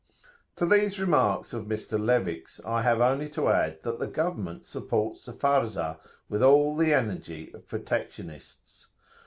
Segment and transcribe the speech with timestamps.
[0.55, 2.03] To these remarks of Mr.
[2.03, 6.91] Levick's, I have only to add that the government supports the Farzah with all the
[6.91, 8.87] energy of protectionists.